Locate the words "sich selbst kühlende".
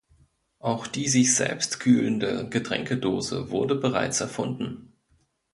1.07-2.49